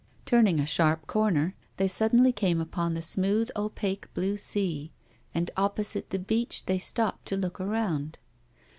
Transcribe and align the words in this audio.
Turning 0.25 0.59
a 0.59 0.65
sharp 0.65 1.05
corner, 1.05 1.53
they 1.77 1.87
suddenly 1.87 2.31
came 2.31 2.59
upon 2.59 2.95
the 2.95 3.03
smooth 3.03 3.51
opaque 3.55 4.11
blue 4.15 4.35
sea, 4.35 4.91
and 5.31 5.51
opposite 5.55 6.09
the 6.09 6.17
beach 6.17 6.65
they 6.65 6.79
stopped 6.79 7.27
to 7.27 7.37
look 7.37 7.59
around. 7.61 8.17